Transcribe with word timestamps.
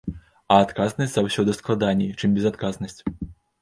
А 0.55 0.57
адказнасць 0.65 1.13
заўсёды 1.19 1.57
складаней, 1.61 2.11
чым 2.19 2.29
безадказнасць. 2.43 3.01